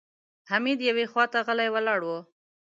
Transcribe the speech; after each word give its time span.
حميد 0.49 0.79
يوې 0.89 1.05
خواته 1.11 1.39
غلی 1.47 1.69
ولاړ 1.71 1.99
و. 2.05 2.09